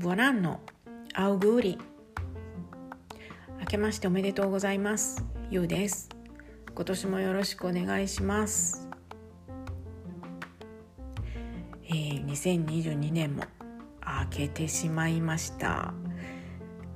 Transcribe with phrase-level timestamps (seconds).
[0.00, 0.60] ボランノ
[1.12, 1.78] アウグーリ
[3.58, 5.24] 明けましておめでとうございます。
[5.50, 6.08] ゆうです。
[6.72, 8.88] 今年もよろしくお願いします。
[11.88, 13.42] えー、2022年も
[14.22, 15.92] 明けてしまいました。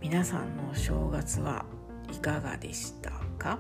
[0.00, 1.66] 皆さんのお正月は
[2.12, 3.59] いかがでしたか？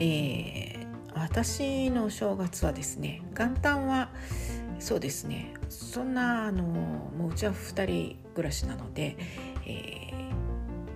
[0.00, 4.08] えー、私のお正月はですね元旦は
[4.82, 9.16] そうですねそんなあのもううちは2人暮らしなので、
[9.64, 10.34] えー、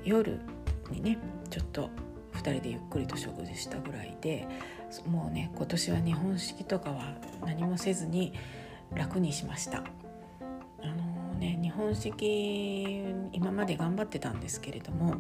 [0.03, 0.41] 夜
[0.91, 1.19] にね
[1.51, 1.91] ちょっと
[2.33, 4.49] 2人でゆっくりと食事したぐらいで
[5.07, 7.15] もうね今年は日本式とかは
[7.45, 8.33] 何もせずに
[8.93, 9.85] 楽にしました。
[10.83, 15.15] あのね日本式今まで頑張ってたんですけれども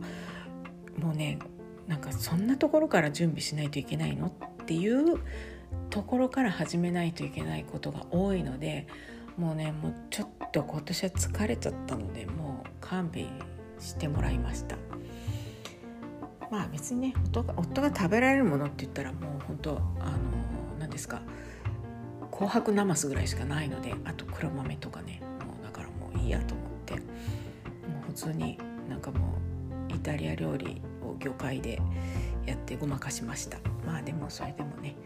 [0.98, 1.38] もうね
[1.86, 5.20] なんかそんなところから準備しないといけないのっていう
[5.90, 8.86] ところから始めないといけないことが多いので
[9.36, 13.28] もうねもうちょっと今年は疲れちゃったのでもう勘弁
[13.78, 14.76] してもらいました。
[16.50, 20.18] まあ別にね夫が夫が食べられるものって言ったらもう本当あの
[20.78, 21.22] 何ですか
[22.30, 29.38] 紅白なますぐらいしかないのであと黒豆とかねもうだからもういいやと思ってもう普通になんかも
[29.90, 31.80] うイタリア料理を魚介で
[32.44, 33.58] やってごまかしました。
[33.84, 34.96] まあでもそれでもね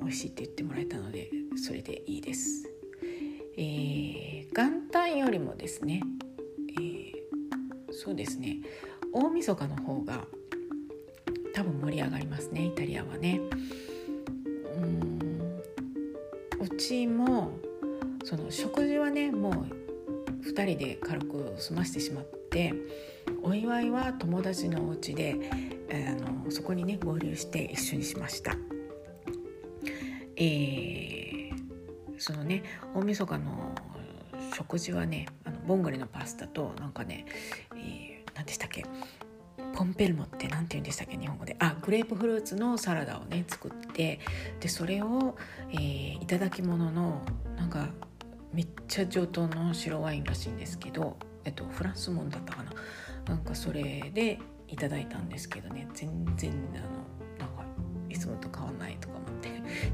[0.00, 2.70] 美味しいって言ってもらえたのでそれでいいです。
[3.56, 6.00] えー、元旦よりもですね、
[6.78, 7.12] えー、
[7.90, 8.58] そうですね
[9.12, 10.24] 大晦日の方が
[11.52, 13.40] 多分盛り上がりますねイタリアはね。
[14.76, 15.18] うん
[16.60, 17.52] うちも
[18.24, 22.74] その食事はねもう2人で軽く済ましてしまって
[23.42, 25.36] お祝いは友達のお家で
[25.90, 28.56] あのそこにね合流して一緒にしました。
[30.40, 32.62] えー、そのね
[32.94, 33.74] 大晦日の
[34.54, 37.26] 食事はねあのボンゴレのパスタとなんかね、
[37.74, 38.84] えー、何でしたっけ
[39.74, 41.56] ポンペルモって何て言うんでしたっけ日本語で。
[41.58, 44.20] あグレープフルーツのサラダをね作って
[44.60, 45.36] でそれを、
[45.70, 47.22] えー、いただき物の
[47.56, 47.88] なんか
[48.52, 52.72] めっちゃ上等の白ワインらしいんですけど、えっと、フランスもんだったかな。
[53.26, 54.38] なんかそれで
[54.68, 57.64] いただいたんですけどね全然あのなんか
[58.08, 59.17] いつもと変わんないとか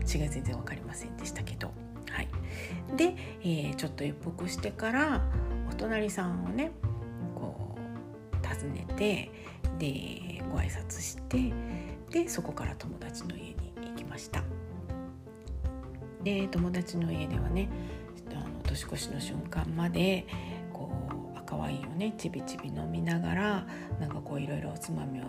[0.02, 1.72] 違い全然分かりませんでしたけど。
[2.10, 2.28] はい。
[2.96, 5.22] で、えー、ちょっと一服してから
[5.70, 6.70] お隣さんをね
[7.34, 7.76] こ
[8.32, 9.30] う訪ねて
[9.78, 11.52] でご挨拶して
[12.10, 14.42] でそこから友達の家に行きました。
[16.22, 17.68] で友達の家ではね
[18.30, 20.26] あの年越しの瞬間まで
[20.72, 20.90] こ
[21.34, 23.66] う赤ワインをねちびちび飲みながら
[24.00, 25.24] なんかこういろいろおつまみを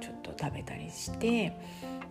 [0.00, 1.56] ちょっと食べたりして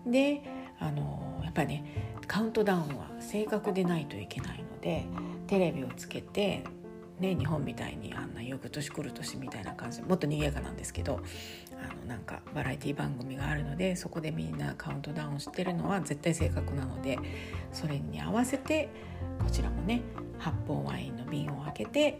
[0.05, 0.41] で
[0.81, 1.85] あのやっぱりね
[2.27, 5.05] カウントダウンは正確でないといけないので
[5.47, 6.63] テレビをつけて
[7.21, 11.21] ね、日本みたいにあんな翌年来る年みたいな感じもっと賑やかなんですけど
[11.79, 17.19] あのなんかバラエティ番組があるのでそこでみんなカウントダウンしてるのは絶対正確なので
[17.71, 18.89] それに合わせて
[19.39, 20.01] こちらもね
[20.39, 22.19] 発泡ワインの瓶を開けて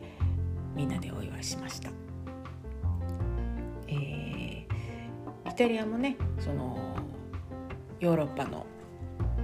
[0.76, 1.90] みんなでお祝いしました。
[3.88, 6.96] えー、イタリアもねその
[8.02, 8.66] ヨーロッパの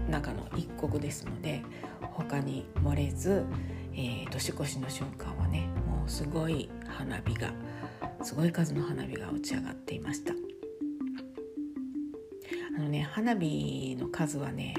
[0.10, 1.62] 中の一国ですので
[2.02, 3.46] 他に漏れず、
[3.94, 7.54] えー、年越しの瞬間はねもうすごい花火が
[8.24, 10.34] すごい数の花火が打ち上がっていました。
[12.76, 14.74] あのね花火の数はね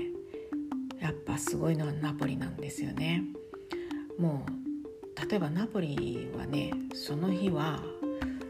[1.01, 3.23] やっぱすごいのはナポリなんですよね。
[4.19, 7.81] もう例えばナポリはねその日は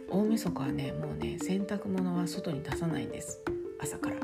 [0.09, 3.43] 大晦日はねもうね洗濯物は外に出さないんです。
[3.79, 4.17] 朝から。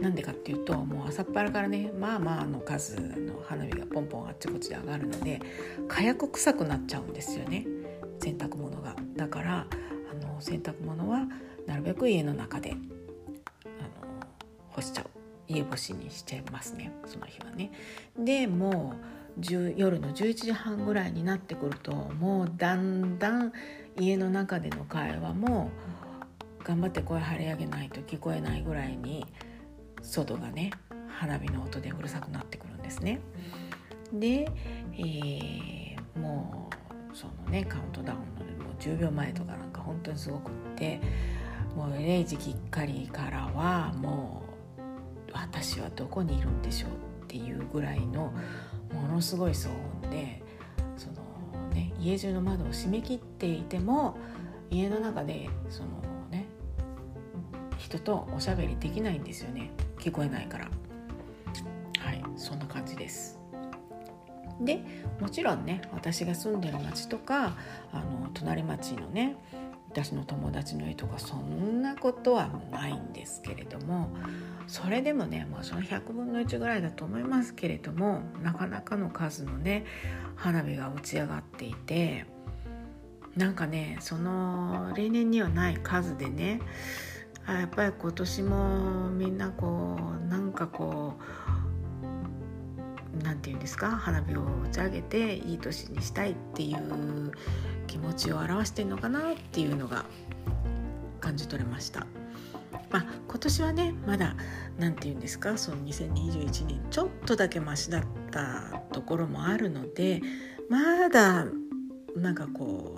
[0.00, 5.40] なんでかっていうともう朝っぱらからねまあまあの数の花火がポンポンあっちこっちで上がるので
[5.88, 7.66] 火薬臭くなっちゃうんですよね
[8.20, 8.96] 洗濯物が。
[9.16, 9.66] だから
[10.10, 11.26] あの洗濯物は
[11.66, 14.26] なるべく家の中であの
[14.70, 15.06] 干しちゃう
[15.48, 17.72] 家干しにしちゃいますねその日はね。
[18.18, 19.18] でもう
[19.76, 23.52] 夜の11時半ぐらいになってくるともうだんだん
[23.96, 25.70] 家の中での会話も
[26.64, 29.26] 頑張って声張り上げないと聞こえないぐらいに
[30.02, 30.70] 外がね
[31.08, 33.20] 花火の音でうるさくなってくるんですね。
[34.12, 34.50] で、
[34.94, 36.70] えー、も
[37.12, 41.00] うそのねカウントダウンのもう10秒前とかなんか本当にすごくって
[41.76, 44.42] もう0時きっかりからはも
[44.78, 46.90] う私はどこにいるんでしょう
[47.24, 48.32] っていうぐらいの
[48.92, 49.68] ものすごい騒
[50.02, 50.42] 音で
[50.96, 54.16] その、ね、家中の窓を閉め切っていても
[54.70, 55.88] 家の中でその
[57.78, 59.70] 人とおしゃべりできないんですよね。
[59.98, 60.68] 聞こえないから。
[62.00, 63.38] はいそんな感じです。
[64.60, 64.82] で
[65.20, 67.56] もちろんね私が住んでる町とか
[67.92, 69.36] あの隣町のね
[69.90, 74.10] 私の友達の家とかそんなことはないんですけれども
[74.66, 79.86] それでもねもうその100分の1ぐらいだと思いますけれどもなかなかの数のね
[80.36, 82.26] 花火が打ち上がっていて
[83.36, 86.60] なんかねその例年にはない数でね
[87.52, 91.22] やっぱり今年もみんなこうなんかこう
[93.24, 93.90] 何て言うんですか？
[93.90, 97.32] 花火を打ち上げていい年にしたいっていう
[97.86, 100.04] 気持ちを表してるのかなっていうのが
[101.20, 102.06] 感じ取れました。
[102.90, 104.34] まあ、今年はねまだ
[104.78, 105.56] 何て言うんですか？
[105.58, 110.22] その2021年ちょっとだけマシだったところもあるので
[110.68, 111.46] まだ
[112.16, 112.97] なんかこ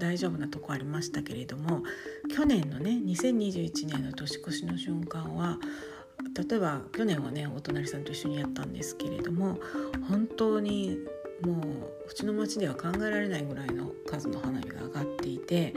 [0.00, 1.82] 大丈夫なとこありましたけれども
[2.34, 5.58] 去年のね2021年の年越しの瞬間は
[6.48, 9.58] 例えば去年はねお隣さんと一緒にやったんですけれども
[10.08, 10.98] 本当に
[11.42, 11.56] もう
[12.10, 15.74] うちの町では考えられないぐらいの数の花火が上がっていて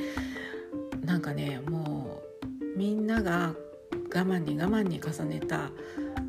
[1.01, 3.53] なんかねもうみんなが
[4.13, 5.71] 我慢に我慢に重ねた我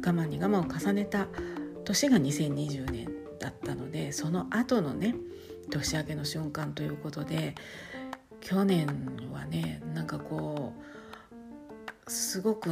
[0.03, 1.29] 慢に我慢を重ねた
[1.85, 3.09] 年が2020年
[3.39, 5.15] だったのでその後のね
[5.71, 7.55] 年明けの瞬間ということで
[8.41, 8.87] 去年
[9.33, 10.73] はねなんかこ
[12.07, 12.71] うすごく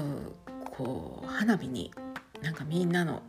[0.65, 1.91] こう花火に
[2.43, 3.23] なんかみんなの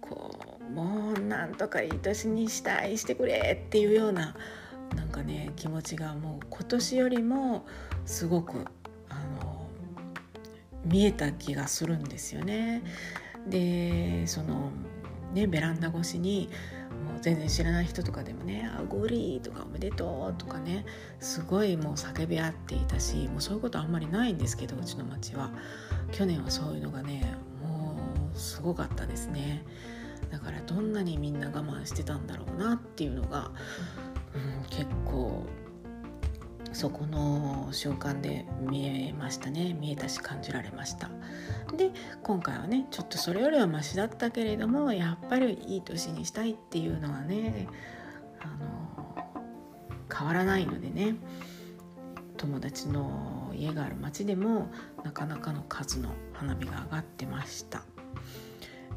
[0.00, 4.34] こうもうなんとかいい年にしたいしてくれっていうような
[4.96, 7.64] なんかね気持ちがもう今年よりも
[8.04, 8.66] すごく
[9.08, 9.66] あの
[10.84, 12.82] 見えた気がするんですよね。
[13.46, 14.70] でその
[15.32, 16.50] ねベランダ越しに
[17.22, 20.84] 全然知らない人とかでもね「あゴリー」とか「おめでとう」とかね
[21.20, 25.50] すごいもう叫び合っていたしもうそういうことあんまりないんですけどうちの町は。
[26.10, 27.96] 去年はそういうのがねも
[28.34, 29.64] うすごかったですね。
[30.30, 33.50] だからどんなにみんな我慢してたんだろうなっていうのが、
[34.34, 35.46] うん、結構
[36.72, 39.74] そこの瞬間で見えましたね。
[39.74, 41.10] 見えたし感じられました。
[41.76, 41.90] で
[42.22, 47.68] 今回はねちょっとそれよりはマシだったけれどもやっぱりいい年にしたいっていうのはね
[48.40, 49.32] あの
[50.12, 51.16] 変わらないのでね。
[52.38, 54.68] 友達の家がある町でも
[55.04, 57.84] なかなかの数の花火が上がってました。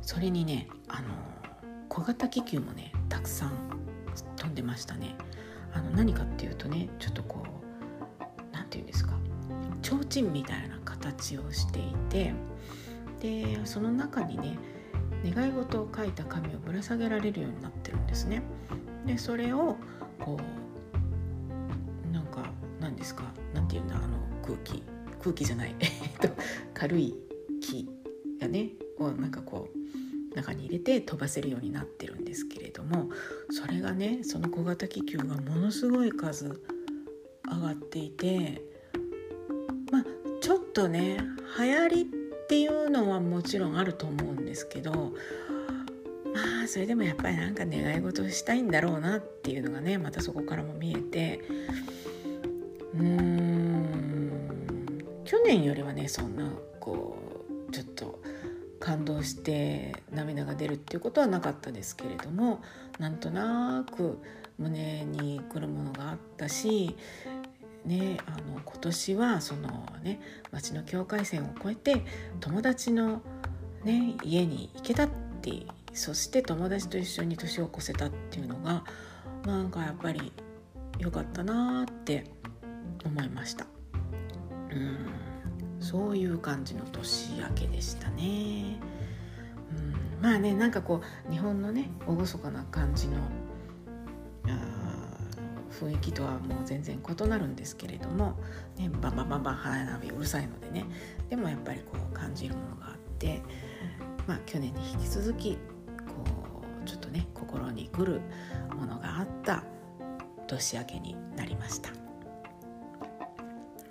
[0.02, 1.10] それにねあの
[1.90, 3.52] 小型気球もねたくさん
[4.36, 5.16] 飛んでましたね。
[5.74, 7.55] あの何かっていうとねちょっとこう
[8.76, 9.14] て言うんですか？
[9.82, 12.34] 提灯みたいな形をしていて
[13.22, 14.58] でその中にね
[15.24, 18.42] 願い事を書いた紙をぶら下げられるようになってるんですね。
[19.06, 19.78] でそれを
[20.20, 20.38] こ
[22.10, 22.46] うなんか
[22.80, 23.24] 何ですか？
[23.54, 23.96] 何て言うんだ？
[23.96, 24.84] あの空気。
[25.22, 25.76] 空気じゃない。
[26.74, 27.16] 軽い
[27.62, 27.88] 木
[28.40, 33.10] がねをなんかこう中に入れて飛ばせるようになってるんですけれども
[33.50, 36.62] それがねその小型気球がものすごい数
[37.52, 38.62] 上がっていて
[39.92, 40.06] まあ
[40.42, 41.18] ちょっとね
[41.58, 42.06] 流行りっ
[42.48, 44.92] ていうのはもちろんあると思うんですけど
[46.34, 51.42] まあそれでもやっぱりなんか願い事したいんだろうなっていうのがねまたそこからも見えて
[52.94, 53.66] うーん
[55.24, 57.18] 去年よりはねそんなこ
[57.70, 58.20] うちょっと
[58.86, 62.62] 感動して涙が出るっていうことはなかったですけれども
[63.00, 64.20] なんとなく
[64.60, 66.96] 胸にくるものがあったし
[67.84, 70.20] ね、あの今年はそのね
[70.52, 72.04] 町の境界線を越えて
[72.40, 73.22] 友達の、
[73.84, 75.08] ね、家に行けたっ
[75.42, 78.84] てそして友達と一緒に年を越せたっていうのが
[79.46, 80.32] なんかやっぱり
[80.98, 82.26] 良かったなって
[83.06, 83.68] 思いました。
[84.72, 85.35] うん。
[85.86, 88.80] そういう感じの年明けでしたね。
[89.72, 90.24] うん。
[90.24, 93.18] まあねなんかこう日本のね厳かな感じの
[95.80, 98.36] 雰囲気とはもう全然異なるんですけれども、
[98.78, 100.86] ね、バンバンバンバン花火うるさいのでね。
[101.30, 103.44] でもやっぱりこう感じるものがあって、
[104.26, 105.60] まあ、去年に引き続きこ
[106.84, 108.22] うちょっとね心にくる
[108.76, 109.64] ものがあった
[110.48, 111.92] 年明けになりました。
[111.92, 111.98] ね。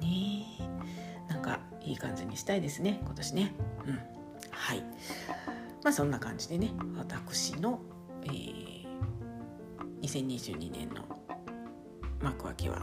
[0.00, 1.03] なんか
[1.84, 3.54] いい感じにしたいですね今年ね。
[3.86, 3.98] うん、
[4.50, 4.82] はい
[5.82, 7.80] まあそんな感じでね私の、
[8.24, 8.84] えー、
[10.02, 11.04] 2022年の
[12.22, 12.82] 幕開けは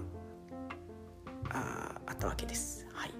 [1.49, 2.87] ああったわけです。
[2.93, 3.11] はい、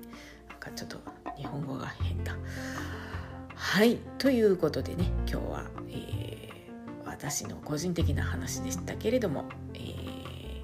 [0.49, 0.99] なんかちょっと
[1.35, 2.35] 日本語が変だ。
[3.55, 10.63] はいということでね今日は、えー、私の個人的な話でしたけれども、えー、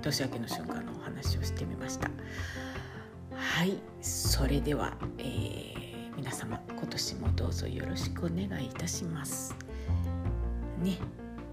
[0.00, 2.10] 年明けの瞬間のお話をしてみました。
[3.36, 3.78] はい。
[4.00, 9.54] それでは、えー、皆様今年もどうぞよろしくお願いいたします。
[10.78, 10.98] ね、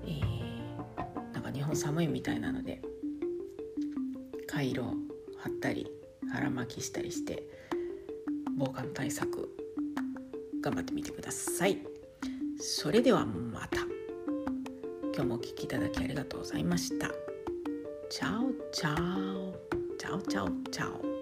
[0.05, 2.81] えー、なんか日本寒いみたいなので
[4.47, 4.93] カイロ
[5.37, 5.89] 貼ったり
[6.31, 7.43] 腹巻きしたりして
[8.57, 9.49] 防寒対策
[10.61, 11.79] 頑張ってみてください。
[12.59, 13.81] それではまた。
[15.15, 17.09] 今日もお聴きいただきありがとうございました。
[18.09, 19.53] チャオチャオ。
[19.97, 21.12] チャオチャオチャオ。